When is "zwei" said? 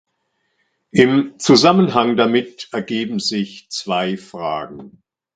3.69-4.17